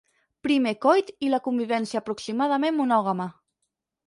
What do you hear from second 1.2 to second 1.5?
i la